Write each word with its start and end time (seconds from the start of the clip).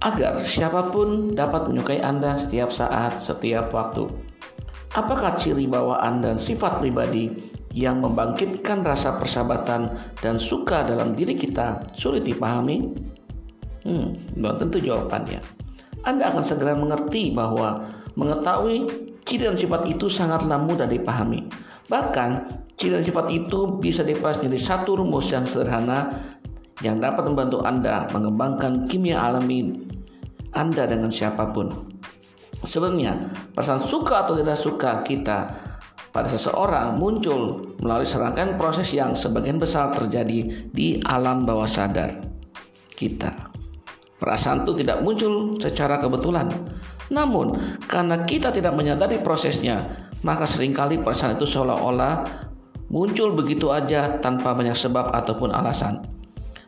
agar 0.00 0.40
siapa 0.40 0.88
pun 0.88 1.36
dapat 1.36 1.68
menyukai 1.68 2.00
Anda 2.00 2.40
setiap 2.40 2.72
saat, 2.72 3.20
setiap 3.20 3.68
waktu. 3.76 4.08
Apakah 4.96 5.38
ciri 5.38 5.70
bawaan 5.70 6.24
dan 6.24 6.34
sifat 6.34 6.82
pribadi 6.82 7.30
yang 7.70 8.02
membangkitkan 8.02 8.82
rasa 8.82 9.14
persahabatan 9.20 9.94
dan 10.18 10.34
suka 10.40 10.82
dalam 10.82 11.14
diri 11.14 11.36
kita 11.36 11.84
sulit 11.94 12.26
dipahami? 12.26 12.90
Hmm, 13.86 14.18
belum 14.34 14.56
tentu 14.58 14.82
jawabannya. 14.82 15.40
Anda 16.02 16.32
akan 16.32 16.42
segera 16.42 16.74
mengerti 16.74 17.30
bahwa 17.30 17.86
mengetahui 18.16 18.88
ciri 19.28 19.46
dan 19.46 19.54
sifat 19.54 19.86
itu 19.86 20.10
sangatlah 20.10 20.58
mudah 20.58 20.88
dipahami. 20.88 21.46
Bahkan, 21.86 22.30
ciri 22.74 22.98
dan 22.98 23.04
sifat 23.04 23.30
itu 23.30 23.78
bisa 23.78 24.02
diperas 24.02 24.40
menjadi 24.40 24.74
satu 24.74 24.98
rumus 24.98 25.30
yang 25.30 25.44
sederhana 25.44 26.10
yang 26.80 26.96
dapat 26.98 27.28
membantu 27.28 27.60
Anda 27.62 28.08
mengembangkan 28.08 28.88
kimia 28.88 29.20
alami 29.20 29.89
anda 30.54 30.86
dengan 30.86 31.10
siapa 31.10 31.50
pun. 31.54 31.90
Sebenarnya, 32.60 33.16
perasaan 33.56 33.80
suka 33.80 34.28
atau 34.28 34.36
tidak 34.36 34.58
suka 34.60 35.00
kita 35.00 35.38
pada 36.10 36.28
seseorang 36.28 36.98
muncul 36.98 37.72
melalui 37.80 38.04
serangkaian 38.04 38.58
proses 38.58 38.90
yang 38.92 39.14
sebagian 39.14 39.56
besar 39.56 39.94
terjadi 39.94 40.68
di 40.68 41.00
alam 41.06 41.46
bawah 41.46 41.70
sadar 41.70 42.20
kita. 42.92 43.48
Perasaan 44.20 44.68
itu 44.68 44.84
tidak 44.84 45.00
muncul 45.00 45.56
secara 45.56 45.96
kebetulan. 45.96 46.52
Namun, 47.08 47.56
karena 47.88 48.28
kita 48.28 48.52
tidak 48.52 48.76
menyadari 48.76 49.16
prosesnya, 49.24 49.88
maka 50.20 50.44
sering 50.44 50.76
kali 50.76 51.00
perasaan 51.00 51.40
itu 51.40 51.48
seolah-olah 51.48 52.28
muncul 52.92 53.32
begitu 53.32 53.72
aja 53.72 54.20
tanpa 54.20 54.52
banyak 54.52 54.76
sebab 54.76 55.08
ataupun 55.16 55.56
alasan. 55.56 56.04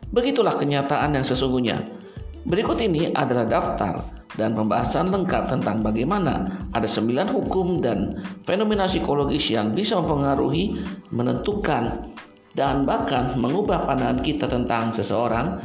Begitulah 0.09 0.57
kenyataan 0.57 1.13
yang 1.13 1.25
sesungguhnya. 1.25 2.02
Berikut 2.43 2.75
ini 2.83 3.07
adalah 3.15 3.47
daftar 3.47 4.03
dan 4.35 4.51
pembahasan 4.57 5.13
lengkap 5.13 5.47
tentang 5.47 5.79
bagaimana 5.79 6.67
ada 6.75 6.89
sembilan 6.89 7.31
hukum 7.31 7.79
dan 7.79 8.19
fenomena 8.43 8.89
psikologis 8.89 9.53
yang 9.53 9.71
bisa 9.71 9.95
mempengaruhi, 10.01 10.75
menentukan, 11.13 12.11
dan 12.53 12.83
bahkan 12.83 13.31
mengubah 13.37 13.87
pandangan 13.87 14.19
kita 14.21 14.45
tentang 14.49 14.91
seseorang 14.91 15.57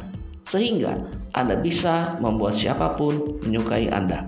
sehingga 0.48 0.96
Anda 1.36 1.60
bisa 1.60 2.16
membuat 2.22 2.56
siapa 2.56 2.96
pun 2.96 3.40
menyukai 3.44 3.92
Anda. 3.92 4.24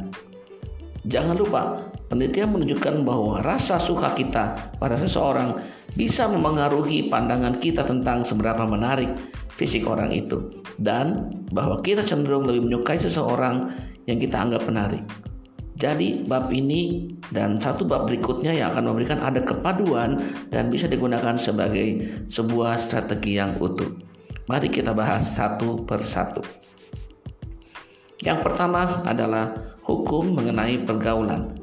Jangan 1.09 1.37
lupa, 1.39 1.90
penelitian 2.11 2.51
menunjukkan 2.51 3.07
bahwa 3.07 3.39
rasa 3.39 3.79
suka 3.79 4.11
kita 4.19 4.75
pada 4.83 4.99
seseorang 4.99 5.55
bisa 5.95 6.27
memengaruhi 6.27 7.07
pandangan 7.07 7.63
kita 7.63 7.87
tentang 7.87 8.27
seberapa 8.27 8.67
menarik 8.67 9.15
fisik 9.55 9.87
orang 9.87 10.11
itu 10.11 10.51
dan 10.83 11.31
bahwa 11.55 11.79
kita 11.79 12.03
cenderung 12.03 12.51
lebih 12.51 12.67
menyukai 12.67 12.99
seseorang 12.99 13.71
yang 14.11 14.19
kita 14.19 14.37
anggap 14.43 14.67
menarik. 14.67 15.07
Jadi 15.81 16.29
bab 16.29 16.53
ini 16.53 17.09
dan 17.33 17.57
satu 17.57 17.89
bab 17.89 18.05
berikutnya 18.05 18.53
yang 18.53 18.69
akan 18.75 18.93
memberikan 18.93 19.17
ada 19.25 19.41
kepaduan 19.41 20.21
dan 20.53 20.69
bisa 20.69 20.85
digunakan 20.85 21.41
sebagai 21.41 22.05
sebuah 22.29 22.77
strategi 22.77 23.41
yang 23.41 23.57
utuh. 23.57 23.89
Mari 24.45 24.69
kita 24.69 24.93
bahas 24.93 25.25
satu 25.41 25.81
persatu. 25.89 26.45
Yang 28.21 28.45
pertama 28.45 29.01
adalah 29.09 29.57
hukum 29.89 30.37
mengenai 30.37 30.85
pergaulan. 30.85 31.60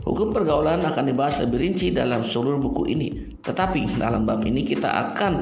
Hukum 0.00 0.32
pergaulan 0.32 0.80
akan 0.80 1.04
dibahas 1.12 1.44
lebih 1.44 1.60
rinci 1.60 1.92
dalam 1.92 2.24
seluruh 2.24 2.56
buku 2.56 2.88
ini. 2.88 3.08
Tetapi 3.44 4.00
dalam 4.00 4.24
bab 4.24 4.40
ini 4.48 4.64
kita 4.64 4.88
akan 4.88 5.32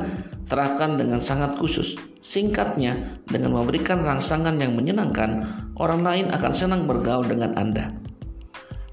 terahkan 0.50 0.98
dengan 0.98 1.23
sangat 1.23 1.55
khusus. 1.61 1.95
Singkatnya, 2.19 3.23
dengan 3.31 3.55
memberikan 3.55 4.03
rangsangan 4.03 4.59
yang 4.59 4.75
menyenangkan, 4.75 5.47
orang 5.78 6.03
lain 6.03 6.27
akan 6.34 6.53
senang 6.53 6.83
bergaul 6.91 7.23
dengan 7.23 7.55
Anda. 7.55 7.95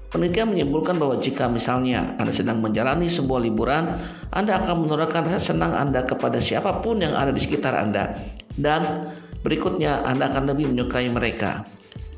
Penelitian 0.06 0.54
menyimpulkan 0.54 0.96
bahwa 1.02 1.18
jika 1.18 1.50
misalnya 1.50 2.14
Anda 2.16 2.30
sedang 2.30 2.62
menjalani 2.62 3.10
sebuah 3.10 3.42
liburan, 3.42 3.90
Anda 4.30 4.62
akan 4.62 4.86
menularkan 4.86 5.26
rasa 5.26 5.52
senang 5.52 5.74
Anda 5.74 6.06
kepada 6.06 6.38
siapa 6.38 6.78
pun 6.78 7.02
yang 7.02 7.18
ada 7.18 7.34
di 7.34 7.42
sekitar 7.42 7.74
Anda. 7.74 8.14
Dan 8.54 9.10
berikutnya 9.42 10.06
Anda 10.06 10.30
akan 10.30 10.54
lebih 10.54 10.70
menyukai 10.70 11.10
mereka. 11.10 11.66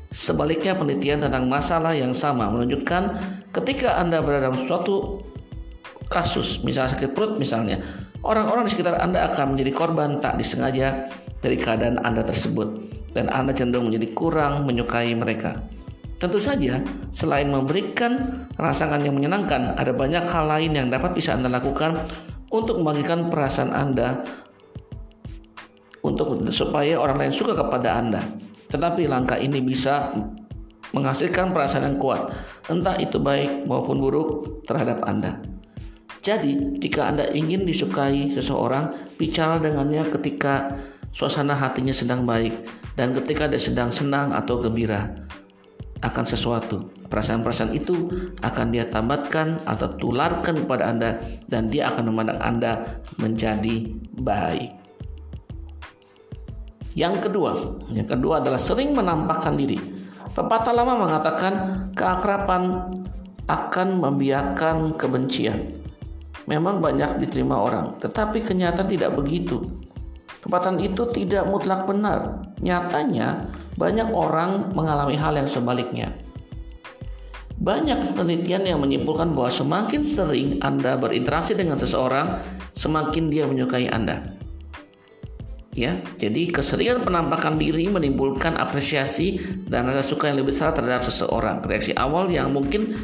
Sebaliknya 0.09 0.73
penelitian 0.73 1.21
tentang 1.21 1.45
masalah 1.45 1.93
yang 1.93 2.17
sama 2.17 2.49
menunjukkan 2.49 3.03
ketika 3.53 4.01
Anda 4.01 4.25
berada 4.25 4.49
dalam 4.49 4.65
suatu 4.65 5.21
kasus, 6.09 6.65
misalnya 6.65 6.97
sakit 6.97 7.13
perut 7.13 7.37
misalnya, 7.37 7.77
Orang-orang 8.19 8.67
di 8.67 8.75
sekitar 8.75 8.99
Anda 8.99 9.31
akan 9.31 9.55
menjadi 9.55 9.71
korban 9.71 10.19
tak 10.19 10.35
disengaja 10.35 11.07
dari 11.39 11.55
keadaan 11.55 12.03
Anda 12.03 12.27
tersebut 12.27 12.91
dan 13.15 13.31
Anda 13.31 13.55
cenderung 13.55 13.87
menjadi 13.87 14.11
kurang 14.11 14.67
menyukai 14.67 15.15
mereka. 15.15 15.55
Tentu 16.19 16.35
saja, 16.35 16.83
selain 17.15 17.47
memberikan 17.47 18.43
rangsangan 18.59 18.99
yang 19.07 19.15
menyenangkan, 19.15 19.79
ada 19.79 19.95
banyak 19.95 20.27
hal 20.27 20.51
lain 20.51 20.75
yang 20.75 20.87
dapat 20.91 21.15
bisa 21.15 21.31
Anda 21.31 21.47
lakukan 21.47 21.95
untuk 22.51 22.83
membagikan 22.83 23.31
perasaan 23.31 23.71
Anda 23.71 24.19
untuk 26.03 26.43
supaya 26.51 26.99
orang 26.99 27.23
lain 27.23 27.31
suka 27.31 27.55
kepada 27.55 28.03
Anda. 28.03 28.19
Tetapi 28.69 29.09
langkah 29.09 29.37
ini 29.41 29.59
bisa 29.59 30.13
menghasilkan 30.93 31.53
perasaan 31.53 31.85
yang 31.93 31.97
kuat, 32.01 32.33
entah 32.69 32.97
itu 32.97 33.21
baik 33.21 33.65
maupun 33.69 34.01
buruk 34.01 34.61
terhadap 34.65 35.05
Anda. 35.05 35.37
Jadi, 36.19 36.77
jika 36.81 37.09
Anda 37.09 37.31
ingin 37.31 37.63
disukai 37.63 38.29
seseorang, 38.33 38.91
bicara 39.15 39.57
dengannya 39.61 40.03
ketika 40.13 40.77
suasana 41.09 41.55
hatinya 41.57 41.93
sedang 41.95 42.25
baik 42.25 42.53
dan 42.93 43.15
ketika 43.15 43.47
dia 43.49 43.61
sedang 43.61 43.89
senang 43.89 44.35
atau 44.35 44.59
gembira 44.59 45.09
akan 45.99 46.25
sesuatu. 46.27 46.91
Perasaan-perasaan 47.09 47.73
itu 47.75 48.07
akan 48.39 48.67
dia 48.71 48.87
tambatkan 48.87 49.59
atau 49.65 49.89
tularkan 49.97 50.63
kepada 50.63 50.87
Anda 50.87 51.19
dan 51.49 51.67
dia 51.67 51.91
akan 51.91 52.13
memandang 52.13 52.39
Anda 52.39 53.01
menjadi 53.17 53.89
baik. 54.19 54.78
Yang 56.99 57.31
kedua, 57.31 57.55
yang 57.95 58.11
kedua 58.11 58.43
adalah 58.43 58.59
sering 58.59 58.91
menampakkan 58.91 59.55
diri. 59.55 59.79
Pepatah 60.35 60.75
lama 60.75 61.07
mengatakan 61.07 61.53
keakraban 61.95 62.91
akan 63.47 63.87
membiarkan 64.03 64.99
kebencian 64.99 65.79
memang 66.49 66.81
banyak 66.81 67.21
diterima 67.21 67.61
orang, 67.61 67.93
tetapi 68.01 68.41
kenyataan 68.41 68.89
tidak 68.89 69.13
begitu. 69.13 69.61
Kepatan 70.41 70.81
itu 70.81 71.05
tidak 71.13 71.45
mutlak 71.45 71.85
benar. 71.85 72.41
Nyatanya, 72.57 73.53
banyak 73.77 74.09
orang 74.09 74.73
mengalami 74.73 75.13
hal 75.13 75.37
yang 75.37 75.45
sebaliknya. 75.45 76.09
Banyak 77.59 78.15
penelitian 78.15 78.65
yang 78.65 78.79
menyimpulkan 78.81 79.35
bahwa 79.35 79.51
semakin 79.51 80.01
sering 80.07 80.49
Anda 80.63 80.95
berinteraksi 80.95 81.53
dengan 81.53 81.77
seseorang, 81.77 82.39
semakin 82.73 83.29
dia 83.29 83.45
menyukai 83.45 83.91
Anda. 83.91 84.38
Ya, 85.79 85.95
jadi 86.19 86.51
keseringan 86.51 87.07
penampakan 87.07 87.55
diri 87.55 87.87
menimbulkan 87.87 88.59
apresiasi 88.59 89.39
dan 89.63 89.87
rasa 89.87 90.03
suka 90.03 90.27
yang 90.27 90.43
lebih 90.43 90.51
besar 90.51 90.75
terhadap 90.75 91.07
seseorang. 91.07 91.63
Reaksi 91.63 91.95
awal 91.95 92.27
yang 92.27 92.51
mungkin 92.51 92.99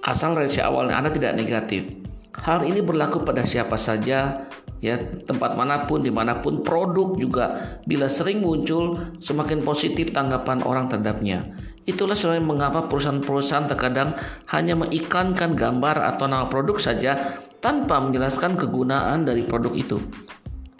asal 0.00 0.32
reaksi 0.32 0.64
awalnya 0.64 0.96
Anda 0.96 1.12
tidak 1.12 1.36
negatif. 1.36 1.92
Hal 2.32 2.64
ini 2.64 2.80
berlaku 2.80 3.20
pada 3.20 3.44
siapa 3.44 3.76
saja 3.76 4.48
ya 4.80 4.96
tempat 4.98 5.52
mana 5.52 5.84
pun 5.84 6.00
di 6.00 6.08
mana 6.08 6.40
pun 6.40 6.64
produk 6.64 7.12
juga 7.20 7.76
bila 7.84 8.08
sering 8.08 8.40
muncul 8.40 8.98
semakin 9.20 9.60
positif 9.60 10.10
tanggapan 10.10 10.64
orang 10.66 10.90
terhadapnya 10.90 11.54
itulah 11.86 12.18
sebabnya 12.18 12.42
mengapa 12.42 12.90
perusahaan-perusahaan 12.90 13.70
terkadang 13.70 14.18
hanya 14.50 14.74
mengiklankan 14.74 15.54
gambar 15.54 16.02
atau 16.02 16.26
nama 16.26 16.50
produk 16.50 16.82
saja 16.82 17.14
tanpa 17.62 18.02
menjelaskan 18.02 18.58
kegunaan 18.58 19.22
dari 19.22 19.46
produk 19.46 19.70
itu 19.70 20.02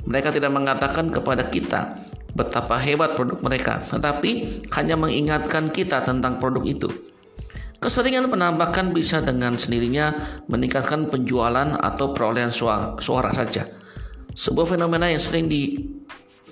mereka 0.05 0.35
tidak 0.35 0.51
mengatakan 0.51 1.09
kepada 1.09 1.47
kita 1.47 1.99
betapa 2.33 2.81
hebat 2.81 3.13
produk 3.15 3.39
mereka 3.45 3.79
tetapi 3.81 4.65
hanya 4.73 4.97
mengingatkan 4.97 5.69
kita 5.69 6.01
tentang 6.01 6.41
produk 6.41 6.65
itu 6.65 6.89
Keseringan 7.83 8.31
penambakan 8.31 8.95
bisa 8.95 9.19
dengan 9.19 9.59
sendirinya 9.59 10.15
meningkatkan 10.47 11.11
penjualan 11.11 11.67
atau 11.83 12.15
perolehan 12.15 12.55
suara, 12.55 12.95
suara 13.03 13.35
saja. 13.35 13.67
Sebuah 14.39 14.71
fenomena 14.71 15.11
yang 15.11 15.19
sering 15.19 15.51
di, 15.51 15.83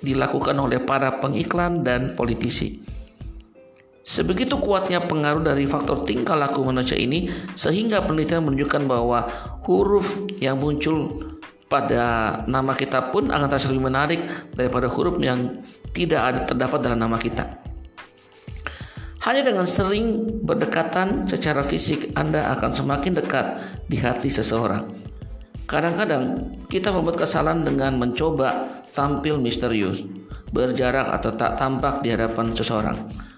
dilakukan 0.03 0.51
oleh 0.59 0.83
para 0.83 1.23
pengiklan 1.23 1.87
dan 1.87 2.19
politisi. 2.19 2.83
Sebegitu 4.03 4.59
kuatnya 4.59 4.99
pengaruh 4.99 5.39
dari 5.39 5.63
faktor 5.63 6.03
tingkah 6.03 6.35
laku 6.35 6.67
manusia 6.67 6.99
ini 6.99 7.31
sehingga 7.55 8.03
penelitian 8.03 8.43
menunjukkan 8.43 8.83
bahwa 8.91 9.23
huruf 9.63 10.27
yang 10.43 10.59
muncul 10.59 11.31
pada 11.71 12.03
nama 12.51 12.75
kita 12.75 13.15
pun 13.15 13.31
akan 13.31 13.47
terasa 13.47 13.71
lebih 13.71 13.87
menarik 13.87 14.19
daripada 14.51 14.91
huruf 14.91 15.15
yang 15.23 15.63
tidak 15.95 16.19
ada 16.19 16.39
terdapat 16.43 16.83
dalam 16.83 16.99
nama 16.99 17.15
kita. 17.15 17.47
Hanya 19.23 19.47
dengan 19.47 19.63
sering 19.63 20.41
berdekatan 20.43 21.29
secara 21.31 21.63
fisik, 21.63 22.11
Anda 22.19 22.51
akan 22.57 22.75
semakin 22.75 23.23
dekat 23.23 23.45
di 23.87 23.95
hati 24.01 24.27
seseorang. 24.27 24.83
Kadang-kadang 25.69 26.57
kita 26.67 26.91
membuat 26.91 27.23
kesalahan 27.23 27.63
dengan 27.63 27.95
mencoba 27.95 28.81
tampil 28.91 29.39
misterius, 29.39 30.03
berjarak 30.51 31.15
atau 31.21 31.31
tak 31.37 31.55
tampak 31.55 32.03
di 32.03 32.11
hadapan 32.11 32.51
seseorang. 32.51 32.97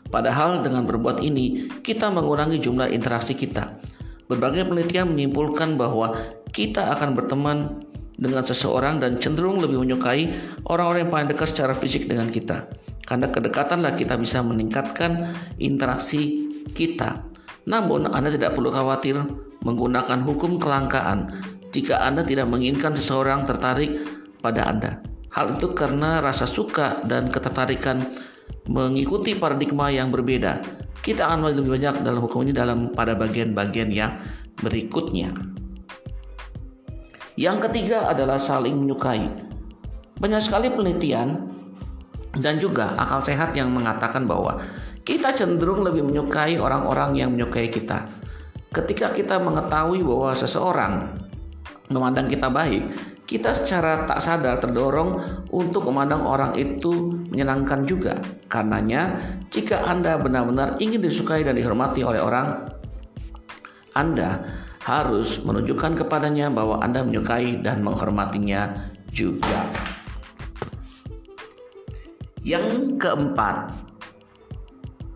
Padahal 0.10 0.66
dengan 0.66 0.88
berbuat 0.88 1.22
ini, 1.22 1.70
kita 1.84 2.10
mengurangi 2.10 2.58
jumlah 2.64 2.90
interaksi 2.90 3.38
kita. 3.38 3.78
Berbagai 4.26 4.66
penelitian 4.66 5.12
menyimpulkan 5.14 5.76
bahwa 5.76 6.16
kita 6.50 6.96
akan 6.96 7.12
berteman 7.12 7.58
dengan 8.18 8.46
seseorang 8.46 9.02
dan 9.02 9.18
cenderung 9.18 9.60
lebih 9.60 9.82
menyukai 9.82 10.30
orang-orang 10.70 11.08
yang 11.08 11.12
paling 11.12 11.30
dekat 11.30 11.48
secara 11.50 11.74
fisik 11.74 12.06
dengan 12.06 12.30
kita. 12.30 12.70
Karena 13.04 13.28
kedekatanlah 13.28 14.00
kita 14.00 14.16
bisa 14.16 14.40
meningkatkan 14.40 15.36
interaksi 15.60 16.50
kita. 16.72 17.26
Namun, 17.68 18.08
Anda 18.08 18.32
tidak 18.32 18.56
perlu 18.56 18.72
khawatir 18.72 19.20
menggunakan 19.64 20.24
hukum 20.24 20.60
kelangkaan 20.60 21.40
jika 21.72 22.04
Anda 22.04 22.22
tidak 22.24 22.48
menginginkan 22.52 22.96
seseorang 22.96 23.48
tertarik 23.48 23.92
pada 24.40 24.68
Anda. 24.68 24.92
Hal 25.34 25.58
itu 25.58 25.74
karena 25.74 26.22
rasa 26.22 26.46
suka 26.46 27.02
dan 27.10 27.34
ketertarikan 27.34 28.06
mengikuti 28.70 29.34
paradigma 29.34 29.90
yang 29.90 30.14
berbeda. 30.14 30.62
Kita 31.04 31.28
akan 31.28 31.52
lebih 31.52 31.74
banyak 31.74 32.06
dalam 32.06 32.22
hukum 32.24 32.48
ini 32.48 32.54
dalam 32.56 32.94
pada 32.96 33.18
bagian-bagian 33.18 33.90
yang 33.92 34.16
berikutnya. 34.62 35.34
Yang 37.34 37.70
ketiga 37.70 38.14
adalah 38.14 38.38
saling 38.38 38.78
menyukai. 38.78 39.26
Banyak 40.22 40.42
sekali 40.42 40.70
penelitian 40.70 41.50
dan 42.38 42.62
juga 42.62 42.94
akal 42.94 43.26
sehat 43.26 43.58
yang 43.58 43.74
mengatakan 43.74 44.30
bahwa 44.30 44.62
kita 45.02 45.34
cenderung 45.34 45.82
lebih 45.82 46.06
menyukai 46.06 46.62
orang-orang 46.62 47.18
yang 47.18 47.30
menyukai 47.34 47.74
kita. 47.74 48.06
Ketika 48.74 49.14
kita 49.14 49.42
mengetahui 49.42 50.06
bahwa 50.06 50.32
seseorang 50.34 50.94
memandang 51.90 52.30
kita 52.30 52.50
baik, 52.54 52.90
kita 53.26 53.54
secara 53.54 54.06
tak 54.06 54.22
sadar 54.22 54.62
terdorong 54.62 55.18
untuk 55.50 55.90
memandang 55.90 56.26
orang 56.26 56.54
itu 56.54 57.18
menyenangkan 57.34 57.82
juga. 57.86 58.18
Karenanya, 58.46 59.14
jika 59.50 59.90
Anda 59.90 60.22
benar-benar 60.22 60.78
ingin 60.78 61.02
disukai 61.02 61.42
dan 61.42 61.58
dihormati 61.58 62.06
oleh 62.06 62.22
orang, 62.22 62.70
Anda 63.98 64.42
harus 64.84 65.40
menunjukkan 65.40 66.04
kepadanya 66.04 66.52
bahwa 66.52 66.84
Anda 66.84 67.08
menyukai 67.08 67.64
dan 67.64 67.80
menghormatinya 67.88 68.92
juga. 69.08 69.72
Yang 72.44 73.00
keempat, 73.00 73.72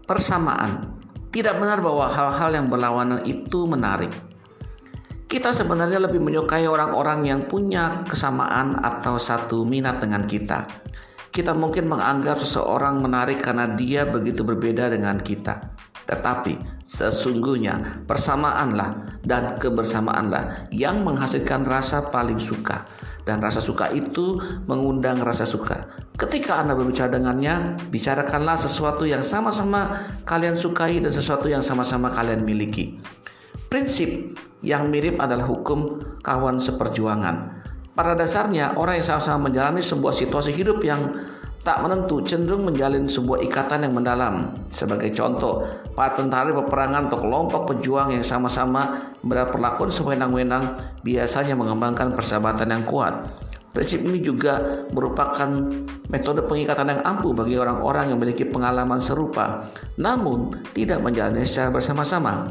persamaan. 0.07 0.95
Tidak 1.27 1.59
benar 1.59 1.83
bahwa 1.83 2.07
hal-hal 2.07 2.55
yang 2.55 2.67
berlawanan 2.71 3.27
itu 3.27 3.67
menarik. 3.67 4.09
Kita 5.27 5.51
sebenarnya 5.51 6.07
lebih 6.07 6.23
menyukai 6.23 6.63
orang-orang 6.71 7.27
yang 7.27 7.41
punya 7.51 8.07
kesamaan 8.07 8.79
atau 8.79 9.19
satu 9.19 9.67
minat 9.67 9.99
dengan 9.99 10.23
kita. 10.23 10.63
Kita 11.27 11.51
mungkin 11.51 11.91
menganggap 11.91 12.39
seseorang 12.39 13.03
menarik 13.03 13.43
karena 13.43 13.67
dia 13.75 14.07
begitu 14.07 14.47
berbeda 14.47 14.87
dengan 14.87 15.19
kita. 15.19 15.75
Tetapi 16.07 16.76
sesungguhnya 16.87 18.07
persamaanlah 18.07 19.19
dan 19.27 19.59
kebersamaanlah 19.59 20.71
yang 20.71 21.03
menghasilkan 21.03 21.67
rasa 21.67 22.07
paling 22.07 22.39
suka. 22.39 22.87
Dan 23.27 23.43
rasa 23.43 23.59
suka 23.59 23.91
itu 23.91 24.39
mengundang 24.71 25.19
rasa 25.19 25.43
suka. 25.43 25.83
Ketika 26.15 26.63
Anda 26.63 26.79
berbicara 26.79 27.11
dengannya, 27.11 27.75
bicarakanlah 27.91 28.55
sesuatu 28.55 29.03
yang 29.03 29.19
sama-sama 29.19 30.07
kalian 30.23 30.55
sukai 30.55 31.03
dan 31.03 31.11
sesuatu 31.11 31.51
yang 31.51 31.59
sama-sama 31.59 32.07
kalian 32.07 32.47
miliki. 32.47 32.95
Prinsip 33.67 34.39
yang 34.63 34.87
mirip 34.87 35.19
adalah 35.19 35.43
hukum 35.43 35.99
kawan 36.23 36.55
seperjuangan. 36.55 37.67
Pada 37.91 38.15
dasarnya, 38.15 38.79
orang 38.79 39.03
yang 39.03 39.07
sama-sama 39.11 39.51
menjalani 39.51 39.83
sebuah 39.83 40.15
situasi 40.15 40.55
hidup 40.55 40.79
yang 40.87 41.19
tak 41.67 41.83
menentu 41.83 42.23
cenderung 42.23 42.63
menjalin 42.63 43.03
sebuah 43.03 43.43
ikatan 43.43 43.83
yang 43.83 43.91
mendalam. 43.91 44.55
Sebagai 44.71 45.11
contoh, 45.11 45.67
para 45.91 46.15
tentara 46.15 46.55
peperangan 46.55 47.11
atau 47.11 47.19
kelompok 47.19 47.75
pejuang 47.75 48.15
yang 48.15 48.23
sama-sama 48.23 49.11
berperlakuan 49.19 49.91
sewenang-wenang 49.91 50.79
biasanya 51.03 51.59
mengembangkan 51.59 52.15
persahabatan 52.15 52.71
yang 52.71 52.87
kuat. 52.87 53.19
Prinsip 53.75 53.99
ini 54.07 54.23
juga 54.23 54.87
merupakan 54.95 55.51
metode 56.07 56.47
pengikatan 56.47 56.87
yang 56.87 57.01
ampuh 57.03 57.35
bagi 57.35 57.59
orang-orang 57.59 58.15
yang 58.15 58.17
memiliki 58.17 58.47
pengalaman 58.47 59.03
serupa, 59.03 59.67
namun 59.99 60.55
tidak 60.71 61.03
menjalani 61.03 61.43
secara 61.43 61.67
bersama-sama. 61.67 62.47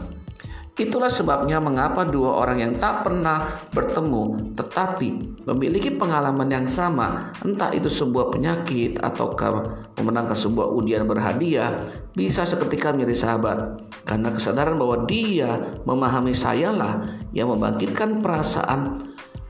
Itulah 0.76 1.08
sebabnya 1.08 1.56
mengapa 1.56 2.05
dua 2.05 2.44
orang 2.44 2.61
yang 2.61 2.73
tak 2.76 3.00
pernah 3.00 3.64
bertemu 3.73 4.52
tetapi 4.52 5.40
memiliki 5.49 5.88
pengalaman 5.88 6.52
yang 6.52 6.69
sama, 6.69 7.32
entah 7.40 7.73
itu 7.73 7.88
sebuah 7.88 8.28
penyakit 8.28 9.00
ataukah 9.00 9.88
memenangkan 9.96 10.37
sebuah 10.37 10.69
undian 10.76 11.08
berhadiah, 11.08 11.81
bisa 12.12 12.44
seketika 12.44 12.93
menjadi 12.93 13.17
sahabat. 13.25 13.88
Karena 14.05 14.28
kesadaran 14.28 14.76
bahwa 14.76 15.08
dia 15.08 15.81
memahami 15.88 16.37
sayalah 16.37 17.08
yang 17.32 17.49
membangkitkan 17.56 18.20
perasaan 18.20 19.00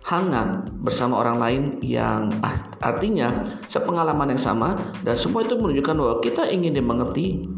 hangat 0.06 0.70
bersama 0.79 1.19
orang 1.19 1.43
lain 1.43 1.62
yang 1.82 2.31
artinya 2.79 3.58
sepengalaman 3.67 4.38
yang 4.38 4.43
sama 4.55 4.79
dan 5.02 5.19
semua 5.19 5.43
itu 5.43 5.58
menunjukkan 5.58 5.94
bahwa 5.99 6.17
kita 6.22 6.46
ingin 6.46 6.79
dimengerti 6.79 7.50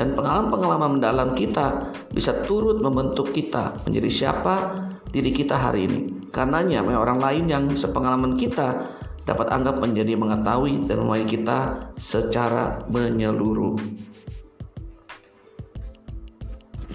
dan 0.00 0.16
pengalaman-pengalaman 0.16 0.96
mendalam 0.96 1.36
kita 1.36 1.92
bisa 2.08 2.32
turut 2.48 2.80
membentuk 2.80 3.36
kita 3.36 3.84
menjadi 3.84 4.08
siapa 4.08 4.80
diri 5.12 5.28
kita 5.28 5.60
hari 5.60 5.84
ini. 5.84 6.00
Karenanya 6.32 6.80
orang 6.80 7.20
lain 7.20 7.44
yang 7.52 7.64
sepengalaman 7.76 8.40
kita 8.40 8.80
dapat 9.28 9.52
anggap 9.52 9.76
menjadi 9.76 10.16
mengetahui 10.16 10.88
dan 10.88 11.04
memahami 11.04 11.28
kita 11.28 11.84
secara 12.00 12.80
menyeluruh. 12.88 13.76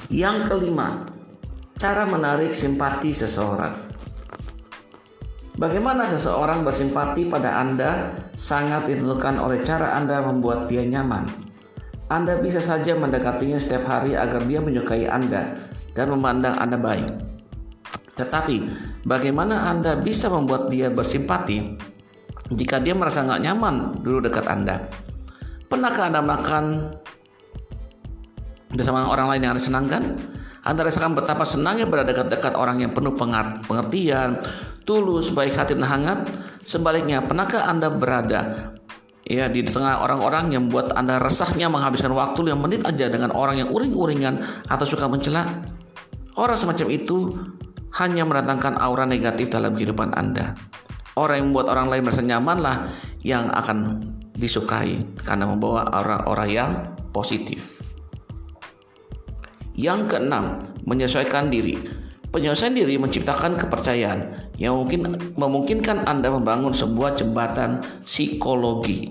Yang 0.10 0.50
kelima, 0.50 1.06
cara 1.78 2.10
menarik 2.10 2.58
simpati 2.58 3.14
seseorang. 3.14 3.86
Bagaimana 5.62 6.10
seseorang 6.10 6.66
bersimpati 6.66 7.30
pada 7.30 7.62
Anda 7.62 8.18
sangat 8.34 8.90
ditentukan 8.90 9.38
oleh 9.38 9.62
cara 9.62 9.94
Anda 9.94 10.26
membuat 10.26 10.66
dia 10.66 10.82
nyaman. 10.82 11.45
Anda 12.06 12.38
bisa 12.38 12.62
saja 12.62 12.94
mendekatinya 12.94 13.58
setiap 13.58 13.90
hari 13.90 14.14
agar 14.14 14.46
dia 14.46 14.62
menyukai 14.62 15.10
Anda 15.10 15.58
dan 15.98 16.14
memandang 16.14 16.54
Anda 16.62 16.78
baik. 16.78 17.10
Tetapi, 18.14 18.58
bagaimana 19.10 19.68
Anda 19.74 19.98
bisa 19.98 20.30
membuat 20.30 20.70
dia 20.70 20.94
bersimpati 20.94 21.76
jika 22.54 22.78
dia 22.78 22.94
merasa 22.94 23.26
nggak 23.26 23.42
nyaman 23.42 23.76
dulu 24.06 24.22
dekat 24.22 24.46
Anda? 24.46 24.86
Pernahkah 25.66 26.14
Anda 26.14 26.22
makan 26.22 26.94
bersama 28.70 29.10
orang 29.10 29.34
lain 29.34 29.42
yang 29.42 29.54
Anda 29.58 29.66
senangkan? 29.66 30.04
Anda 30.62 30.86
rasakan 30.86 31.18
betapa 31.18 31.42
senangnya 31.46 31.90
berada 31.90 32.14
dekat-dekat 32.14 32.54
orang 32.54 32.86
yang 32.86 32.94
penuh 32.94 33.18
pengertian, 33.66 34.46
tulus, 34.86 35.34
baik 35.34 35.58
hati 35.58 35.74
dan 35.74 35.90
hangat. 35.90 36.20
Sebaliknya, 36.62 37.22
pernahkah 37.22 37.66
Anda 37.66 37.90
berada 37.94 38.74
ya 39.26 39.50
di 39.50 39.66
tengah 39.66 40.06
orang-orang 40.06 40.54
yang 40.54 40.70
membuat 40.70 40.94
Anda 40.94 41.18
resahnya 41.18 41.66
menghabiskan 41.66 42.14
waktu 42.14 42.54
yang 42.54 42.62
menit 42.62 42.86
aja 42.86 43.10
dengan 43.10 43.34
orang 43.34 43.66
yang 43.66 43.70
uring-uringan 43.74 44.42
atau 44.70 44.86
suka 44.86 45.10
mencela. 45.10 45.66
Orang 46.38 46.58
semacam 46.60 46.88
itu 46.94 47.34
hanya 47.98 48.28
mendatangkan 48.28 48.78
aura 48.78 49.10
negatif 49.10 49.50
dalam 49.50 49.74
kehidupan 49.74 50.14
Anda. 50.14 50.54
Orang 51.16 51.36
yang 51.42 51.48
membuat 51.52 51.68
orang 51.74 51.88
lain 51.90 52.04
merasa 52.06 52.22
nyaman 52.22 52.58
lah 52.60 52.78
yang 53.24 53.50
akan 53.50 54.04
disukai 54.36 55.00
karena 55.24 55.48
membawa 55.48 55.88
aura-aura 55.90 56.46
yang 56.46 56.72
positif. 57.16 57.80
Yang 59.76 60.16
keenam, 60.16 60.60
menyesuaikan 60.84 61.48
diri. 61.48 62.05
Penyelesaian 62.36 62.76
diri 62.76 63.00
menciptakan 63.00 63.56
kepercayaan 63.56 64.52
yang 64.60 64.76
mungkin 64.76 65.16
memungkinkan 65.40 66.04
Anda 66.04 66.28
membangun 66.28 66.76
sebuah 66.76 67.16
jembatan 67.16 67.80
psikologi. 68.04 69.08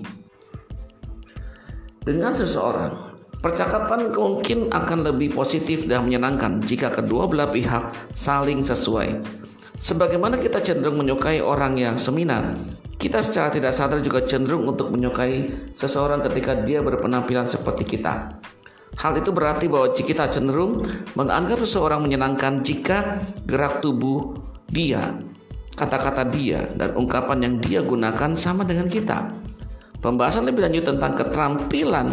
Dengan 2.05 2.37
seseorang, 2.37 3.17
percakapan 3.41 4.13
mungkin 4.13 4.69
akan 4.69 5.09
lebih 5.09 5.33
positif 5.33 5.89
dan 5.89 6.05
menyenangkan 6.05 6.61
jika 6.69 6.93
kedua 6.93 7.25
belah 7.25 7.49
pihak 7.49 8.13
saling 8.13 8.61
sesuai. 8.61 9.25
Sebagaimana 9.81 10.37
kita 10.37 10.61
cenderung 10.61 11.01
menyukai 11.01 11.41
orang 11.41 11.81
yang 11.81 11.97
seminat, 11.97 12.53
kita 13.01 13.25
secara 13.25 13.49
tidak 13.49 13.73
sadar 13.73 14.05
juga 14.05 14.21
cenderung 14.21 14.69
untuk 14.69 14.93
menyukai 14.93 15.49
seseorang 15.73 16.21
ketika 16.29 16.61
dia 16.61 16.85
berpenampilan 16.85 17.49
seperti 17.49 17.89
kita. 17.89 18.37
Hal 18.95 19.19
itu 19.19 19.29
berarti 19.35 19.67
bahwa 19.67 19.91
kita 19.91 20.31
cenderung 20.31 20.79
menganggap 21.19 21.59
seseorang 21.61 22.03
menyenangkan 22.03 22.63
jika 22.63 23.19
gerak 23.43 23.83
tubuh 23.83 24.39
dia, 24.71 25.19
kata-kata 25.75 26.23
dia, 26.31 26.71
dan 26.79 26.95
ungkapan 26.95 27.43
yang 27.43 27.55
dia 27.59 27.83
gunakan 27.83 28.31
sama 28.39 28.63
dengan 28.63 28.87
kita. 28.87 29.35
Pembahasan 29.99 30.47
lebih 30.47 30.63
lanjut 30.63 30.95
tentang 30.95 31.17
keterampilan 31.17 32.07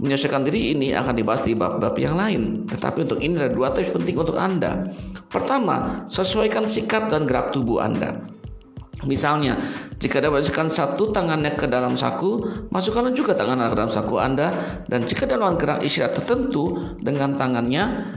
menyesuaikan 0.00 0.42
diri 0.42 0.72
ini 0.72 0.96
akan 0.96 1.12
dibahas 1.12 1.44
di 1.44 1.52
bab-bab 1.52 1.92
yang 2.00 2.16
lain. 2.16 2.64
Tetapi 2.64 3.04
untuk 3.04 3.20
ini 3.20 3.36
ada 3.36 3.52
dua 3.52 3.68
tips 3.70 3.92
penting 3.92 4.16
untuk 4.16 4.40
Anda. 4.40 4.88
Pertama, 5.28 6.08
sesuaikan 6.08 6.64
sikap 6.64 7.12
dan 7.12 7.28
gerak 7.28 7.52
tubuh 7.52 7.84
Anda. 7.84 8.16
Misalnya, 9.04 9.60
Jika 10.00 10.16
Anda 10.24 10.32
masukkan 10.32 10.68
satu 10.72 11.12
tangannya 11.12 11.52
ke 11.60 11.68
dalam 11.68 11.92
saku, 11.92 12.40
masukkanlah 12.72 13.12
juga 13.12 13.36
tangan 13.36 13.68
ke 13.68 13.76
dalam 13.76 13.92
saku 13.92 14.16
Anda. 14.16 14.48
Dan 14.88 15.04
jika 15.04 15.28
dalam 15.28 15.60
gerak 15.60 15.84
isyarat 15.84 16.16
tertentu 16.16 16.96
dengan 17.04 17.36
tangannya, 17.36 18.08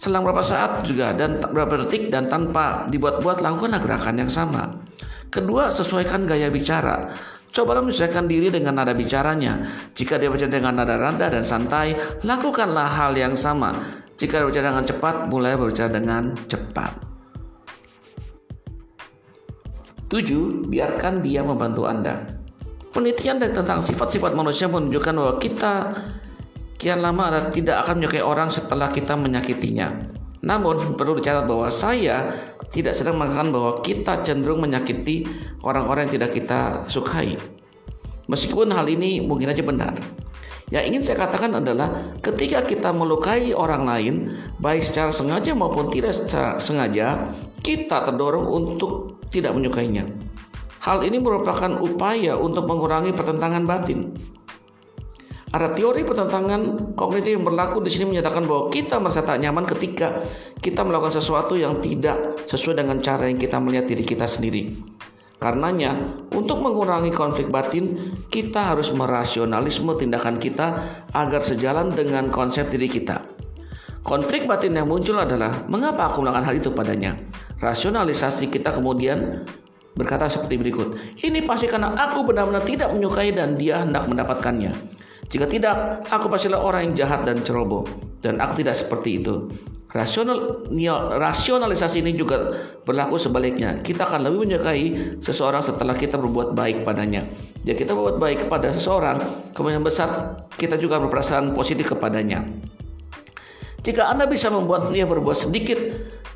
selang 0.00 0.24
berapa 0.24 0.40
saat 0.40 0.80
juga 0.88 1.12
dan 1.12 1.36
berapa 1.36 1.84
detik 1.84 2.08
dan 2.08 2.32
tanpa 2.32 2.88
dibuat-buat 2.88 3.44
lakukanlah 3.44 3.76
gerakan 3.84 4.24
yang 4.24 4.32
sama. 4.32 4.72
Kedua, 5.28 5.68
sesuaikan 5.68 6.24
gaya 6.24 6.48
bicara. 6.48 7.12
Cobalah 7.52 7.84
menyesuaikan 7.84 8.24
diri 8.24 8.48
dengan 8.48 8.80
nada 8.80 8.96
bicaranya. 8.96 9.60
Jika 9.92 10.16
dia 10.16 10.32
bicara 10.32 10.48
dengan 10.48 10.80
nada 10.80 10.96
rendah 10.96 11.28
dan 11.28 11.44
santai, 11.44 11.92
lakukanlah 12.24 12.88
hal 12.88 13.12
yang 13.20 13.36
sama. 13.36 13.76
Jika 14.16 14.40
berbicara 14.40 14.72
dengan 14.72 14.86
cepat, 14.88 15.28
mulai 15.28 15.60
berbicara 15.60 15.92
dengan 15.92 16.32
cepat. 16.48 17.09
Tujuh, 20.10 20.66
biarkan 20.66 21.22
dia 21.22 21.46
membantu 21.46 21.86
Anda. 21.86 22.26
Penelitian 22.90 23.38
tentang 23.38 23.78
sifat-sifat 23.78 24.34
manusia 24.34 24.66
menunjukkan 24.66 25.14
bahwa 25.14 25.34
kita 25.38 25.72
kian 26.74 26.98
lama 26.98 27.30
tidak 27.54 27.86
akan 27.86 28.02
menyukai 28.02 28.18
orang 28.18 28.50
setelah 28.50 28.90
kita 28.90 29.14
menyakitinya. 29.14 30.10
Namun 30.42 30.98
perlu 30.98 31.14
dicatat 31.14 31.46
bahwa 31.46 31.70
saya 31.70 32.26
tidak 32.74 32.98
sedang 32.98 33.22
mengatakan 33.22 33.54
bahwa 33.54 33.78
kita 33.86 34.26
cenderung 34.26 34.58
menyakiti 34.58 35.30
orang-orang 35.62 36.10
yang 36.10 36.14
tidak 36.18 36.30
kita 36.34 36.60
sukai. 36.90 37.38
Meskipun 38.26 38.74
hal 38.74 38.90
ini 38.90 39.22
mungkin 39.22 39.54
saja 39.54 39.62
benar. 39.62 39.94
Yang 40.74 40.84
ingin 40.90 41.02
saya 41.06 41.16
katakan 41.22 41.54
adalah 41.54 42.18
ketika 42.18 42.66
kita 42.66 42.90
melukai 42.90 43.54
orang 43.54 43.86
lain, 43.86 44.14
baik 44.58 44.82
secara 44.82 45.14
sengaja 45.14 45.54
maupun 45.54 45.86
tidak 45.86 46.18
secara 46.18 46.58
sengaja, 46.58 47.30
kita 47.62 48.02
terdorong 48.06 48.50
untuk 48.50 49.19
tidak 49.30 49.56
menyukainya. 49.56 50.06
Hal 50.84 51.06
ini 51.06 51.22
merupakan 51.22 51.76
upaya 51.80 52.36
untuk 52.36 52.66
mengurangi 52.66 53.14
pertentangan 53.14 53.64
batin. 53.64 54.12
Ada 55.50 55.74
teori 55.74 56.06
pertentangan 56.06 56.94
kognitif 56.94 57.34
yang 57.34 57.42
berlaku 57.42 57.82
di 57.82 57.90
sini 57.90 58.14
menyatakan 58.14 58.46
bahwa 58.46 58.70
kita 58.70 59.02
merasa 59.02 59.26
tak 59.26 59.42
nyaman 59.42 59.66
ketika 59.66 60.22
kita 60.62 60.86
melakukan 60.86 61.18
sesuatu 61.18 61.58
yang 61.58 61.82
tidak 61.82 62.38
sesuai 62.46 62.86
dengan 62.86 63.02
cara 63.02 63.26
yang 63.26 63.34
kita 63.34 63.58
melihat 63.58 63.90
diri 63.90 64.06
kita 64.06 64.30
sendiri. 64.30 64.70
Karenanya, 65.40 66.20
untuk 66.36 66.60
mengurangi 66.62 67.10
konflik 67.10 67.48
batin, 67.48 67.96
kita 68.28 68.76
harus 68.76 68.92
merasionalisme 68.92 69.90
tindakan 69.96 70.36
kita 70.36 70.66
agar 71.16 71.42
sejalan 71.42 71.96
dengan 71.96 72.28
konsep 72.30 72.70
diri 72.70 72.86
kita. 72.86 73.39
Konflik 74.00 74.48
batin 74.48 74.72
yang 74.72 74.88
muncul 74.88 75.14
adalah 75.20 75.68
mengapa 75.68 76.08
aku 76.08 76.24
melakukan 76.24 76.44
hal 76.48 76.54
itu 76.56 76.72
padanya. 76.72 77.12
Rasionalisasi 77.60 78.48
kita 78.48 78.72
kemudian 78.72 79.44
berkata 79.92 80.32
seperti 80.32 80.56
berikut. 80.56 80.96
Ini 81.20 81.44
pasti 81.44 81.68
karena 81.68 81.92
aku 81.92 82.24
benar-benar 82.24 82.64
tidak 82.64 82.88
menyukai 82.96 83.36
dan 83.36 83.60
dia 83.60 83.84
hendak 83.84 84.08
mendapatkannya. 84.08 84.72
Jika 85.30 85.46
tidak, 85.46 86.02
aku 86.10 86.26
pastilah 86.26 86.58
orang 86.58 86.90
yang 86.90 87.06
jahat 87.06 87.22
dan 87.28 87.44
ceroboh. 87.44 87.86
Dan 88.18 88.40
aku 88.40 88.64
tidak 88.64 88.74
seperti 88.80 89.22
itu. 89.22 89.46
Rasional, 89.90 90.66
rasionalisasi 91.18 92.02
ini 92.02 92.14
juga 92.14 92.50
berlaku 92.86 93.18
sebaliknya. 93.18 93.78
Kita 93.82 94.06
akan 94.06 94.26
lebih 94.26 94.46
menyukai 94.46 95.18
seseorang 95.20 95.62
setelah 95.62 95.94
kita 95.94 96.16
berbuat 96.16 96.54
baik 96.56 96.82
padanya. 96.82 97.26
Jika 97.62 97.76
kita 97.84 97.92
berbuat 97.92 98.16
baik 98.16 98.38
kepada 98.48 98.72
seseorang, 98.72 99.18
kemungkinan 99.52 99.84
besar 99.84 100.08
kita 100.56 100.80
juga 100.80 101.02
berperasaan 101.02 101.52
positif 101.52 101.92
kepadanya. 101.92 102.40
Jika 103.80 104.12
Anda 104.12 104.28
bisa 104.28 104.52
membuat 104.52 104.92
dia 104.92 105.08
berbuat 105.08 105.48
sedikit 105.48 105.80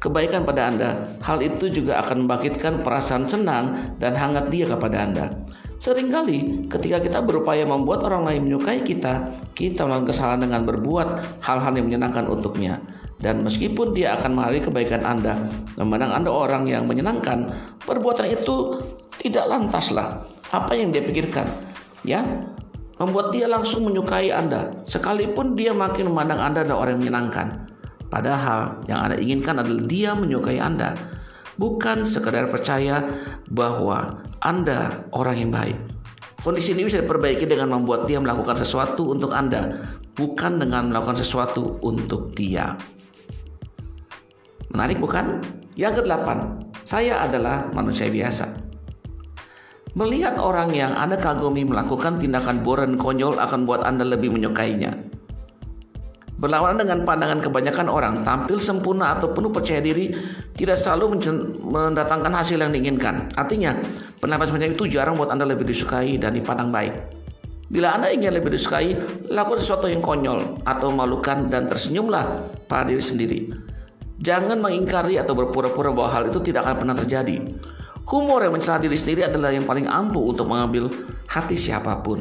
kebaikan 0.00 0.48
pada 0.48 0.72
Anda, 0.72 0.90
hal 1.24 1.44
itu 1.44 1.68
juga 1.68 2.00
akan 2.00 2.24
membangkitkan 2.24 2.80
perasaan 2.80 3.28
senang 3.28 3.96
dan 4.00 4.16
hangat 4.16 4.48
dia 4.48 4.64
kepada 4.64 5.04
Anda. 5.04 5.28
Seringkali 5.76 6.70
ketika 6.72 6.96
kita 6.96 7.20
berupaya 7.20 7.68
membuat 7.68 8.08
orang 8.08 8.24
lain 8.24 8.48
menyukai 8.48 8.80
kita, 8.80 9.36
kita 9.52 9.84
melakukan 9.84 10.08
kesalahan 10.16 10.40
dengan 10.48 10.64
berbuat 10.64 11.08
hal-hal 11.44 11.72
yang 11.76 11.86
menyenangkan 11.92 12.24
untuknya. 12.24 12.80
Dan 13.20 13.44
meskipun 13.44 13.92
dia 13.92 14.16
akan 14.16 14.36
menghargai 14.36 14.64
kebaikan 14.64 15.04
Anda, 15.04 15.36
memandang 15.76 16.12
Anda 16.16 16.30
orang 16.32 16.64
yang 16.68 16.88
menyenangkan, 16.88 17.52
perbuatan 17.84 18.28
itu 18.32 18.80
tidak 19.20 19.44
lantaslah 19.48 20.24
apa 20.52 20.72
yang 20.72 20.92
dia 20.92 21.04
pikirkan. 21.04 21.48
Ya, 22.04 22.20
membuat 22.98 23.34
dia 23.34 23.50
langsung 23.50 23.90
menyukai 23.90 24.30
Anda, 24.30 24.70
sekalipun 24.86 25.58
dia 25.58 25.74
makin 25.74 26.10
memandang 26.10 26.40
Anda 26.40 26.62
adalah 26.62 26.86
orang 26.86 26.92
yang 26.98 27.02
menyenangkan. 27.08 27.48
Padahal 28.06 28.86
yang 28.86 29.02
Anda 29.02 29.16
inginkan 29.18 29.58
adalah 29.58 29.82
dia 29.90 30.14
menyukai 30.14 30.62
Anda, 30.62 30.94
bukan 31.58 32.06
sekadar 32.06 32.46
percaya 32.46 33.02
bahwa 33.50 34.22
Anda 34.38 35.06
orang 35.10 35.36
yang 35.42 35.50
baik. 35.50 35.78
Kondisi 36.44 36.76
ini 36.76 36.84
bisa 36.84 37.00
diperbaiki 37.00 37.48
dengan 37.48 37.72
membuat 37.72 38.04
dia 38.04 38.20
melakukan 38.20 38.54
sesuatu 38.54 39.10
untuk 39.10 39.32
Anda, 39.32 39.74
bukan 40.14 40.60
dengan 40.60 40.92
melakukan 40.92 41.18
sesuatu 41.18 41.80
untuk 41.82 42.36
dia. 42.36 42.76
Menarik 44.70 45.00
bukan? 45.00 45.40
Yang 45.74 46.04
kedelapan, 46.04 46.62
saya 46.86 47.24
adalah 47.24 47.72
manusia 47.72 48.06
biasa. 48.06 48.63
Melihat 49.94 50.42
orang 50.42 50.74
yang 50.74 50.90
Anda 50.90 51.14
kagumi 51.14 51.62
melakukan 51.62 52.18
tindakan 52.18 52.66
boran 52.66 52.98
konyol 52.98 53.38
akan 53.38 53.62
buat 53.62 53.86
Anda 53.86 54.02
lebih 54.02 54.34
menyukainya. 54.34 54.90
Berlawanan 56.34 56.82
dengan 56.82 57.06
pandangan 57.06 57.38
kebanyakan 57.38 57.86
orang, 57.86 58.14
tampil 58.26 58.58
sempurna 58.58 59.14
atau 59.14 59.30
penuh 59.30 59.54
percaya 59.54 59.78
diri 59.78 60.10
tidak 60.58 60.82
selalu 60.82 61.22
mendatangkan 61.62 62.34
hasil 62.34 62.58
yang 62.58 62.74
diinginkan. 62.74 63.30
Artinya, 63.38 63.70
pendapat 64.18 64.50
semacam 64.50 64.74
itu 64.74 64.84
jarang 64.90 65.14
buat 65.14 65.30
Anda 65.30 65.46
lebih 65.46 65.62
disukai 65.62 66.18
dan 66.18 66.34
dipandang 66.34 66.74
baik. 66.74 66.94
Bila 67.70 67.94
Anda 67.94 68.10
ingin 68.10 68.34
lebih 68.34 68.50
disukai, 68.50 68.98
lakukan 69.30 69.62
sesuatu 69.62 69.86
yang 69.86 70.02
konyol 70.02 70.66
atau 70.66 70.90
memalukan 70.90 71.46
dan 71.46 71.70
tersenyumlah 71.70 72.26
pada 72.66 72.90
diri 72.90 72.98
sendiri. 72.98 73.40
Jangan 74.18 74.58
mengingkari 74.58 75.22
atau 75.22 75.38
berpura-pura 75.38 75.94
bahwa 75.94 76.10
hal 76.10 76.34
itu 76.34 76.42
tidak 76.42 76.66
akan 76.66 76.76
pernah 76.82 76.96
terjadi. 76.98 77.36
Humor 78.04 78.44
yang 78.44 78.52
mencela 78.52 78.76
diri 78.76 78.96
sendiri 78.96 79.24
adalah 79.24 79.48
yang 79.48 79.64
paling 79.64 79.88
ampuh 79.88 80.32
untuk 80.32 80.44
mengambil 80.44 80.92
hati 81.24 81.56
siapa 81.56 82.04
pun. 82.04 82.20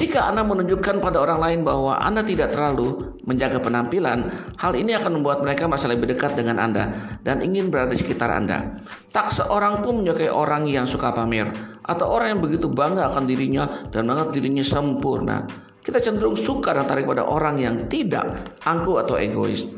Jika 0.00 0.32
Anda 0.32 0.40
menunjukkan 0.40 1.04
pada 1.04 1.20
orang 1.20 1.36
lain 1.44 1.60
bahwa 1.60 2.00
Anda 2.00 2.24
tidak 2.24 2.56
terlalu 2.56 3.20
menjaga 3.28 3.60
penampilan, 3.60 4.32
hal 4.56 4.72
ini 4.72 4.96
akan 4.96 5.20
membuat 5.20 5.44
mereka 5.44 5.68
merasa 5.68 5.92
lebih 5.92 6.08
dekat 6.16 6.40
dengan 6.40 6.56
Anda 6.56 6.88
dan 7.20 7.44
ingin 7.44 7.68
berada 7.68 7.92
di 7.92 8.00
sekitar 8.00 8.32
Anda. 8.32 8.80
Tak 9.12 9.28
seorang 9.28 9.84
pun 9.84 10.00
menyukai 10.00 10.32
orang 10.32 10.64
yang 10.64 10.88
suka 10.88 11.12
pamer 11.12 11.52
atau 11.84 12.08
orang 12.16 12.32
yang 12.32 12.40
begitu 12.40 12.72
bangga 12.72 13.12
akan 13.12 13.28
dirinya 13.28 13.92
dan 13.92 14.08
menganggap 14.08 14.32
dirinya 14.32 14.64
sempurna. 14.64 15.44
Kita 15.84 16.00
cenderung 16.00 16.32
suka 16.36 16.72
dan 16.72 16.88
tarik 16.88 17.04
pada 17.04 17.28
orang 17.28 17.60
yang 17.60 17.84
tidak 17.84 18.56
angkuh 18.64 19.04
atau 19.04 19.20
egois. 19.20 19.68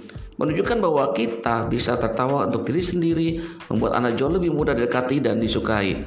Menunjukkan 0.42 0.82
bahwa 0.82 1.14
kita 1.14 1.70
bisa 1.70 1.94
tertawa 1.94 2.50
untuk 2.50 2.66
diri 2.66 2.82
sendiri, 2.82 3.28
membuat 3.70 4.02
Anda 4.02 4.10
jauh 4.10 4.34
lebih 4.34 4.50
mudah 4.50 4.74
didekati 4.74 5.22
dan 5.22 5.38
disukai. 5.38 6.02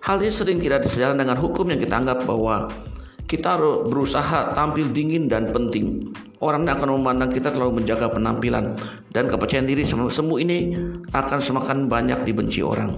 Hal 0.00 0.16
ini 0.24 0.32
sering 0.32 0.56
tidak 0.56 0.88
sejalan 0.88 1.20
dengan 1.20 1.36
hukum 1.36 1.68
yang 1.68 1.76
kita 1.76 2.00
anggap 2.00 2.24
bahwa 2.24 2.72
kita 3.28 3.60
harus 3.60 3.84
berusaha 3.84 4.56
tampil 4.56 4.88
dingin 4.96 5.28
dan 5.28 5.52
penting. 5.52 6.08
Orang 6.40 6.64
akan 6.64 6.96
memandang 6.96 7.28
kita 7.28 7.52
terlalu 7.52 7.84
menjaga 7.84 8.08
penampilan 8.08 8.80
dan 9.12 9.28
kepercayaan 9.28 9.68
diri 9.68 9.84
semu 9.84 10.34
ini 10.40 10.72
akan 11.12 11.36
semakin 11.36 11.84
banyak 11.84 12.24
dibenci 12.24 12.64
orang. 12.64 12.96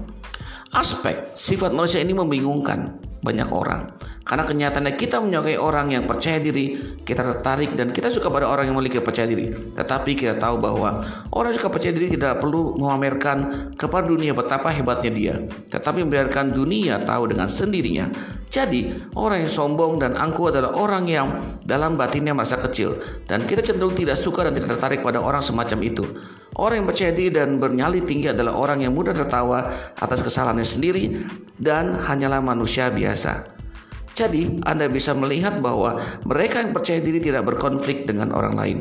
Aspek 0.68 1.32
sifat 1.32 1.72
manusia 1.72 2.04
ini 2.04 2.12
membingungkan 2.12 3.00
banyak 3.24 3.48
orang. 3.50 3.88
Karena 4.20 4.44
kenyataannya 4.44 4.94
kita 5.00 5.24
menyukai 5.24 5.56
orang 5.56 5.88
yang 5.96 6.04
percaya 6.04 6.36
diri, 6.36 6.76
kita 7.00 7.24
tertarik 7.24 7.72
dan 7.72 7.88
kita 7.88 8.12
suka 8.12 8.28
pada 8.28 8.44
orang 8.44 8.68
yang 8.68 8.76
memiliki 8.76 9.00
percaya 9.00 9.24
diri. 9.24 9.48
Tetapi 9.48 10.12
kita 10.12 10.36
tahu 10.36 10.60
bahwa 10.60 11.00
orang 11.32 11.48
yang 11.50 11.58
suka 11.58 11.72
percaya 11.72 11.96
diri 11.96 12.12
tidak 12.12 12.36
perlu 12.36 12.76
memamerkan 12.76 13.72
kepada 13.80 14.04
dunia 14.04 14.36
betapa 14.36 14.68
hebatnya 14.68 15.10
dia, 15.10 15.34
tetapi 15.72 16.04
membiarkan 16.04 16.52
dunia 16.52 17.00
tahu 17.00 17.32
dengan 17.32 17.48
sendirinya. 17.48 18.12
Jadi, 18.58 18.90
orang 19.14 19.46
yang 19.46 19.52
sombong 19.54 20.02
dan 20.02 20.18
angkuh 20.18 20.50
adalah 20.50 20.74
orang 20.74 21.06
yang 21.06 21.30
dalam 21.62 21.94
batinnya 21.94 22.34
merasa 22.34 22.58
kecil 22.58 22.98
dan 23.30 23.46
kita 23.46 23.62
cenderung 23.62 23.94
tidak 23.94 24.18
suka 24.18 24.42
dan 24.42 24.58
tidak 24.58 24.74
tertarik 24.74 24.98
pada 24.98 25.22
orang 25.22 25.38
semacam 25.38 25.78
itu. 25.86 26.02
Orang 26.58 26.82
yang 26.82 26.88
percaya 26.90 27.14
diri 27.14 27.30
dan 27.30 27.62
bernyali 27.62 28.02
tinggi 28.02 28.34
adalah 28.34 28.58
orang 28.58 28.82
yang 28.82 28.98
mudah 28.98 29.14
tertawa 29.14 29.70
atas 29.94 30.26
kesalahannya 30.26 30.66
sendiri 30.66 31.22
dan 31.54 32.02
hanyalah 32.02 32.42
manusia 32.42 32.90
biasa. 32.90 33.46
Jadi, 34.18 34.58
Anda 34.66 34.90
bisa 34.90 35.14
melihat 35.14 35.62
bahwa 35.62 35.94
mereka 36.26 36.58
yang 36.58 36.74
percaya 36.74 36.98
diri 36.98 37.22
tidak 37.22 37.46
berkonflik 37.46 38.10
dengan 38.10 38.34
orang 38.34 38.58
lain. 38.58 38.78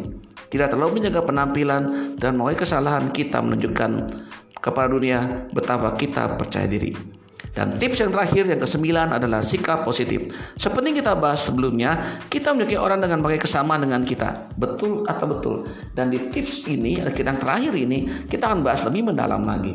Tidak 0.50 0.74
terlalu 0.74 1.06
menjaga 1.06 1.22
penampilan 1.22 2.18
dan 2.18 2.34
mulai 2.34 2.58
kesalahan 2.58 3.14
kita 3.14 3.46
menunjukkan 3.46 4.10
kepada 4.58 4.90
dunia 4.90 5.46
betapa 5.54 5.94
kita 5.94 6.34
percaya 6.34 6.66
diri. 6.66 7.18
Dan 7.58 7.82
tips 7.82 8.06
yang 8.06 8.14
terakhir 8.14 8.46
yang 8.46 8.62
kesembilan 8.62 9.18
adalah 9.18 9.42
sikap 9.42 9.82
positif. 9.82 10.30
Seperti 10.54 11.02
kita 11.02 11.18
bahas 11.18 11.42
sebelumnya, 11.42 12.22
kita 12.30 12.54
menyukai 12.54 12.78
orang 12.78 13.02
dengan 13.02 13.26
berbagai 13.26 13.50
kesamaan 13.50 13.82
dengan 13.82 14.06
kita. 14.06 14.54
Betul 14.54 15.02
atau 15.10 15.26
betul? 15.26 15.56
Dan 15.98 16.14
di 16.14 16.30
tips 16.30 16.70
ini, 16.70 17.02
yang 17.02 17.42
terakhir 17.42 17.74
ini, 17.74 18.30
kita 18.30 18.54
akan 18.54 18.62
bahas 18.62 18.86
lebih 18.86 19.10
mendalam 19.10 19.42
lagi. 19.42 19.74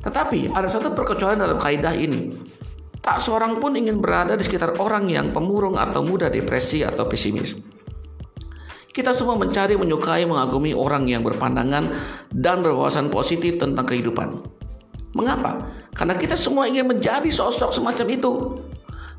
Tetapi 0.00 0.56
ada 0.56 0.64
satu 0.64 0.96
perkecualian 0.96 1.44
dalam 1.44 1.60
kaidah 1.60 1.92
ini. 1.92 2.32
Tak 3.04 3.20
seorang 3.20 3.60
pun 3.60 3.76
ingin 3.76 4.00
berada 4.00 4.32
di 4.32 4.40
sekitar 4.40 4.80
orang 4.80 5.04
yang 5.12 5.36
pemurung 5.36 5.76
atau 5.76 6.00
mudah 6.00 6.32
depresi 6.32 6.80
atau 6.80 7.04
pesimis. 7.04 7.60
Kita 8.88 9.12
semua 9.12 9.36
mencari, 9.36 9.76
menyukai, 9.76 10.24
mengagumi 10.24 10.72
orang 10.72 11.04
yang 11.04 11.20
berpandangan 11.20 11.92
dan 12.32 12.64
berwawasan 12.64 13.12
positif 13.12 13.60
tentang 13.60 13.84
kehidupan. 13.84 14.56
Mengapa? 15.16 15.64
Karena 15.96 16.12
kita 16.12 16.36
semua 16.36 16.68
ingin 16.68 16.84
menjadi 16.84 17.32
sosok 17.32 17.72
semacam 17.72 18.06
itu 18.12 18.32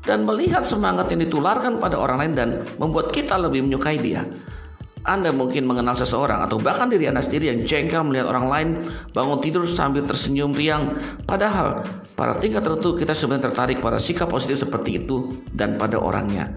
dan 0.06 0.22
melihat 0.22 0.62
semangat 0.62 1.10
yang 1.10 1.26
ditularkan 1.26 1.82
pada 1.82 1.98
orang 1.98 2.22
lain 2.22 2.32
dan 2.38 2.48
membuat 2.78 3.10
kita 3.10 3.34
lebih 3.34 3.66
menyukai 3.66 3.98
dia. 3.98 4.22
Anda 5.02 5.32
mungkin 5.32 5.64
mengenal 5.64 5.96
seseorang 5.96 6.44
atau 6.44 6.60
bahkan 6.60 6.86
diri 6.86 7.08
Anda 7.08 7.24
sendiri 7.24 7.50
yang 7.50 7.64
jengkel 7.64 8.04
melihat 8.04 8.28
orang 8.28 8.46
lain 8.46 8.68
bangun 9.16 9.40
tidur 9.40 9.64
sambil 9.64 10.04
tersenyum 10.04 10.52
riang. 10.54 10.94
Padahal 11.24 11.82
pada 12.12 12.36
tingkat 12.38 12.62
tertentu 12.62 12.94
kita 12.94 13.16
sebenarnya 13.16 13.50
tertarik 13.50 13.78
pada 13.80 13.96
sikap 13.96 14.28
positif 14.28 14.60
seperti 14.62 15.02
itu 15.02 15.42
dan 15.50 15.80
pada 15.80 15.96
orangnya. 15.98 16.50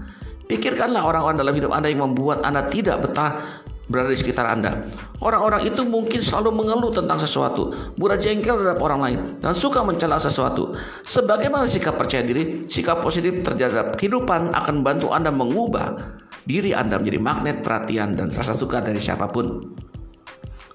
Pikirkanlah 0.51 1.07
orang-orang 1.07 1.39
dalam 1.39 1.53
hidup 1.55 1.71
Anda 1.71 1.87
yang 1.87 2.11
membuat 2.11 2.43
Anda 2.43 2.67
tidak 2.67 3.07
betah 3.07 3.60
berada 3.91 4.09
di 4.09 4.17
sekitar 4.17 4.47
Anda. 4.47 4.87
Orang-orang 5.19 5.67
itu 5.67 5.83
mungkin 5.83 6.23
selalu 6.23 6.55
mengeluh 6.55 6.95
tentang 6.95 7.19
sesuatu, 7.19 7.69
mudah 7.99 8.15
jengkel 8.15 8.63
terhadap 8.63 8.79
orang 8.79 8.99
lain, 9.03 9.19
dan 9.43 9.51
suka 9.51 9.83
mencela 9.83 10.15
sesuatu. 10.17 10.71
Sebagaimana 11.03 11.67
sikap 11.67 11.99
percaya 11.99 12.23
diri, 12.23 12.65
sikap 12.71 13.03
positif 13.03 13.43
terhadap 13.43 13.99
kehidupan 13.99 14.55
akan 14.55 14.73
membantu 14.81 15.11
Anda 15.11 15.29
mengubah 15.29 16.17
diri 16.47 16.73
Anda 16.73 16.97
menjadi 16.97 17.19
magnet 17.21 17.57
perhatian 17.61 18.17
dan 18.17 18.31
rasa 18.31 18.55
suka 18.55 18.81
dari 18.81 18.97
siapa 18.97 19.29
pun. 19.29 19.75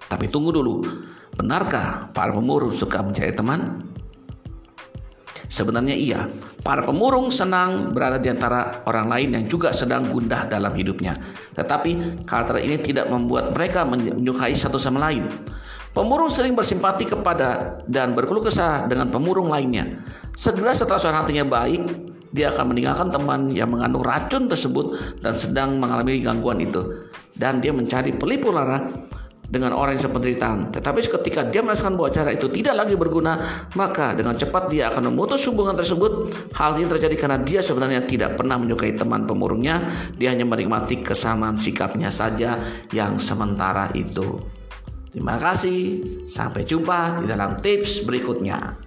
Tapi 0.06 0.30
tunggu 0.30 0.54
dulu, 0.54 0.86
benarkah 1.34 2.06
para 2.14 2.30
pemurung 2.30 2.70
suka 2.70 3.02
mencari 3.02 3.34
teman? 3.34 3.82
Sebenarnya 5.46 5.94
iya, 5.94 6.26
para 6.66 6.82
pemurung 6.82 7.30
senang 7.30 7.94
berada 7.94 8.18
di 8.18 8.26
antara 8.26 8.82
orang 8.86 9.06
lain 9.06 9.28
yang 9.38 9.44
juga 9.46 9.70
sedang 9.70 10.10
gundah 10.10 10.50
dalam 10.50 10.74
hidupnya. 10.74 11.14
Tetapi 11.54 12.22
karakter 12.26 12.62
ini 12.66 12.76
tidak 12.82 13.06
membuat 13.06 13.54
mereka 13.54 13.86
menyukai 13.86 14.54
satu 14.58 14.74
sama 14.74 15.06
lain. 15.06 15.22
Pemurung 15.94 16.28
sering 16.28 16.52
bersimpati 16.52 17.08
kepada 17.08 17.80
dan 17.88 18.12
berkeluh 18.12 18.44
kesah 18.44 18.84
dengan 18.84 19.08
pemurung 19.08 19.48
lainnya. 19.48 19.96
Segera 20.36 20.76
setelah 20.76 21.00
suara 21.00 21.16
hatinya 21.24 21.48
baik, 21.48 21.88
dia 22.36 22.52
akan 22.52 22.76
meninggalkan 22.76 23.08
teman 23.08 23.40
yang 23.56 23.72
mengandung 23.72 24.04
racun 24.04 24.44
tersebut 24.44 24.92
dan 25.24 25.32
sedang 25.32 25.80
mengalami 25.80 26.20
gangguan 26.20 26.60
itu. 26.60 27.08
Dan 27.32 27.64
dia 27.64 27.72
mencari 27.72 28.12
pelipur 28.12 28.52
lara 28.52 28.84
dengan 29.46 29.74
orang 29.74 29.98
yang 29.98 30.10
penderitaan. 30.10 30.74
Tetapi 30.74 30.98
ketika 31.20 31.46
dia 31.46 31.62
merasakan 31.62 31.94
bahwa 31.94 32.10
cara 32.10 32.30
itu 32.34 32.50
tidak 32.50 32.74
lagi 32.74 32.94
berguna, 32.98 33.38
maka 33.78 34.14
dengan 34.14 34.34
cepat 34.34 34.70
dia 34.70 34.90
akan 34.90 35.10
memutus 35.10 35.46
hubungan 35.46 35.74
tersebut. 35.78 36.30
Hal 36.54 36.78
ini 36.78 36.86
terjadi 36.90 37.14
karena 37.18 37.38
dia 37.42 37.60
sebenarnya 37.62 38.02
tidak 38.06 38.38
pernah 38.38 38.58
menyukai 38.58 38.94
teman 38.94 39.24
pemurungnya, 39.24 39.82
dia 40.14 40.34
hanya 40.34 40.46
menikmati 40.46 41.02
kesamaan 41.02 41.58
sikapnya 41.58 42.10
saja 42.10 42.58
yang 42.90 43.18
sementara 43.18 43.90
itu. 43.94 44.42
Terima 45.10 45.40
kasih, 45.40 46.04
sampai 46.28 46.68
jumpa 46.68 47.24
di 47.24 47.26
dalam 47.32 47.56
tips 47.64 48.04
berikutnya. 48.04 48.85